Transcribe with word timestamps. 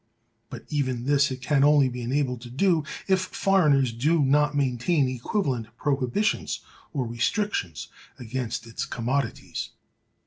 But 0.49 0.65
even 0.69 1.05
this 1.05 1.29
it 1.29 1.43
can 1.43 1.63
only 1.63 1.87
be 1.87 2.01
enabled 2.01 2.41
to 2.41 2.49
do, 2.49 2.83
if 3.07 3.19
foreigners 3.21 3.93
do 3.93 4.25
not 4.25 4.55
maintain 4.55 5.07
equivalent 5.07 5.67
prohibitions 5.77 6.61
or 6.91 7.05
restrictions 7.05 7.87
against 8.17 8.65
its 8.65 8.83
commodities. 8.85 9.69